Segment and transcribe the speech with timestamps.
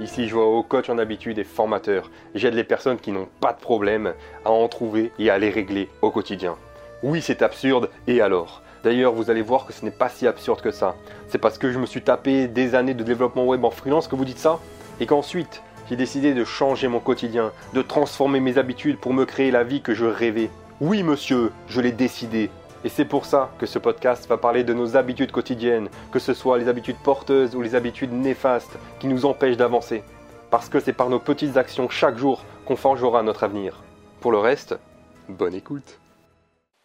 [0.00, 2.10] Ici, je vois au coach en habitude et formateur.
[2.34, 4.14] J'aide les personnes qui n'ont pas de problème
[4.46, 6.56] à en trouver et à les régler au quotidien.
[7.02, 8.62] Oui, c'est absurde, et alors?
[8.82, 10.94] D'ailleurs, vous allez voir que ce n'est pas si absurde que ça.
[11.28, 14.16] C'est parce que je me suis tapé des années de développement web en freelance que
[14.16, 14.58] vous dites ça?
[15.00, 19.50] Et qu'ensuite, j'ai décidé de changer mon quotidien, de transformer mes habitudes pour me créer
[19.50, 20.48] la vie que je rêvais.
[20.80, 22.48] Oui, monsieur, je l'ai décidé.
[22.82, 26.32] Et c'est pour ça que ce podcast va parler de nos habitudes quotidiennes, que ce
[26.32, 30.02] soit les habitudes porteuses ou les habitudes néfastes qui nous empêchent d'avancer.
[30.50, 33.82] Parce que c'est par nos petites actions chaque jour qu'on forgera notre avenir.
[34.20, 34.78] Pour le reste,
[35.28, 35.98] bonne écoute.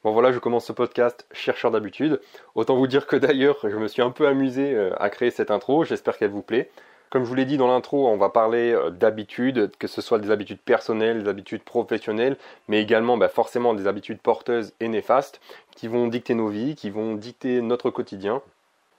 [0.04, 2.20] Bon voilà, je commence ce podcast chercheur d'habitude.
[2.54, 5.50] Autant vous dire que d'ailleurs, je me suis un peu amusé euh, à créer cette
[5.50, 6.70] intro, j'espère qu'elle vous plaît.
[7.10, 10.20] Comme je vous l'ai dit dans l'intro, on va parler euh, d'habitudes, que ce soit
[10.20, 12.38] des habitudes personnelles, des habitudes professionnelles,
[12.68, 15.40] mais également bah, forcément des habitudes porteuses et néfastes
[15.76, 18.42] qui vont dicter nos vies, qui vont dicter notre quotidien.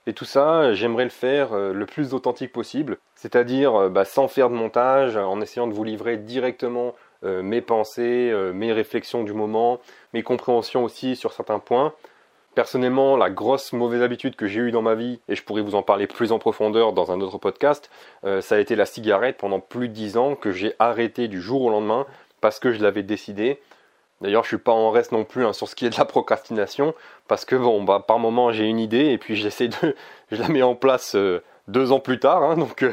[0.05, 4.49] Et tout ça, j'aimerais le faire euh, le plus authentique possible, c'est-à-dire bah, sans faire
[4.49, 9.33] de montage, en essayant de vous livrer directement euh, mes pensées, euh, mes réflexions du
[9.33, 9.79] moment,
[10.13, 11.93] mes compréhensions aussi sur certains points.
[12.57, 15.75] Personnellement, la grosse mauvaise habitude que j'ai eue dans ma vie, et je pourrais vous
[15.75, 17.91] en parler plus en profondeur dans un autre podcast,
[18.23, 21.39] euh, ça a été la cigarette pendant plus de 10 ans que j'ai arrêté du
[21.39, 22.07] jour au lendemain
[22.41, 23.59] parce que je l'avais décidé.
[24.21, 26.05] D'ailleurs, je suis pas en reste non plus hein, sur ce qui est de la
[26.05, 26.95] procrastination,
[27.27, 29.95] parce que bon, bah, par moment j'ai une idée et puis j'essaie de,
[30.31, 31.15] je la mets en place
[31.67, 32.91] deux ans plus tard, hein, donc euh,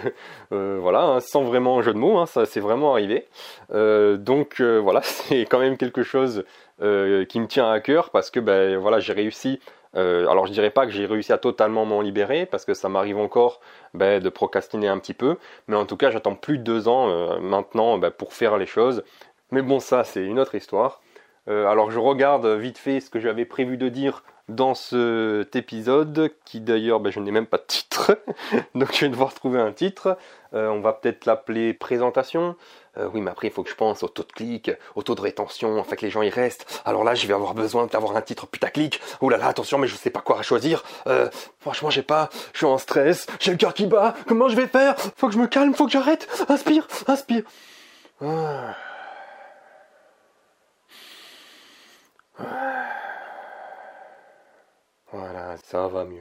[0.52, 3.26] euh, voilà, hein, sans vraiment un jeu de mots, hein, ça c'est vraiment arrivé.
[3.72, 6.44] Euh, donc voilà, c'est quand même quelque chose
[6.80, 9.60] qui me tient à cœur parce que ben voilà, j'ai réussi.
[9.94, 13.16] alors je dirais pas que j'ai réussi à totalement m'en libérer parce que ça m'arrive
[13.16, 13.60] encore
[13.94, 15.36] ben, de procrastiner un petit peu,
[15.68, 19.04] mais en tout cas j'attends plus de deux ans maintenant ben, pour faire les choses.
[19.52, 21.00] Mais bon, ça c'est une autre histoire.
[21.46, 26.60] alors je regarde vite fait ce que j'avais prévu de dire dans cet épisode, qui
[26.60, 28.18] d'ailleurs, ben, je n'ai même pas de titre,
[28.74, 30.18] donc je vais devoir trouver un titre.
[30.52, 32.56] Euh, on va peut-être l'appeler présentation.
[32.96, 35.14] Euh, oui, mais après, il faut que je pense au taux de clic, au taux
[35.14, 36.82] de rétention, enfin que les gens y restent.
[36.84, 39.00] Alors là, je vais avoir besoin d'avoir un titre putaclic.
[39.20, 40.84] Oh là là, attention, mais je sais pas quoi choisir.
[41.06, 41.28] Euh,
[41.58, 44.14] franchement, j'ai pas, je suis en stress, j'ai le cœur qui bat.
[44.26, 44.94] Comment je vais faire?
[45.16, 46.28] Faut que je me calme, faut que j'arrête.
[46.48, 47.42] Inspire, inspire.
[48.20, 48.76] Ah.
[55.16, 56.20] Voilà, ça va mieux.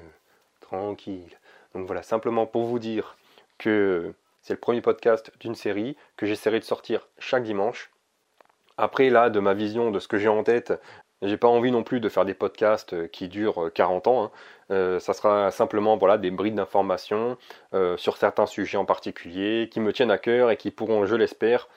[0.62, 1.38] Tranquille.
[1.76, 3.18] Donc voilà, simplement pour vous dire
[3.58, 7.92] que c'est le premier podcast d'une série que j'essaierai de sortir chaque dimanche.
[8.78, 10.74] Après, là, de ma vision, de ce que j'ai en tête,
[11.22, 14.24] j'ai pas envie non plus de faire des podcasts qui durent 40 ans.
[14.24, 14.32] Hein.
[14.72, 17.38] Euh, ça sera simplement voilà, des brides d'informations
[17.74, 21.16] euh, sur certains sujets en particulier qui me tiennent à cœur et qui pourront, je
[21.16, 21.68] l'espère,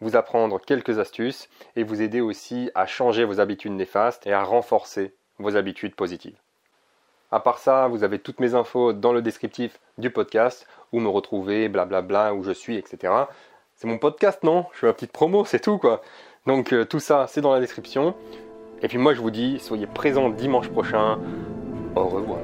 [0.00, 4.44] vous apprendre quelques astuces et vous aider aussi à changer vos habitudes néfastes et à
[4.44, 6.38] renforcer vos habitudes positives.
[7.30, 11.08] À part ça, vous avez toutes mes infos dans le descriptif du podcast, où me
[11.08, 13.12] retrouver, blablabla, où je suis, etc.
[13.76, 14.64] C'est mon podcast, non?
[14.72, 16.00] Je fais ma petite promo, c'est tout quoi.
[16.46, 18.14] Donc euh, tout ça, c'est dans la description.
[18.82, 21.18] Et puis moi je vous dis, soyez présents dimanche prochain.
[21.94, 22.38] Au revoir.